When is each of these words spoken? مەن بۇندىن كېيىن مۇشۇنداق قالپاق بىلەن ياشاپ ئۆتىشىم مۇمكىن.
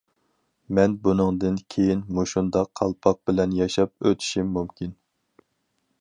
مەن 0.79 0.95
بۇندىن 1.07 1.59
كېيىن 1.75 2.01
مۇشۇنداق 2.19 2.71
قالپاق 2.81 3.19
بىلەن 3.31 3.55
ياشاپ 3.61 3.95
ئۆتىشىم 4.11 4.53
مۇمكىن. 4.59 5.01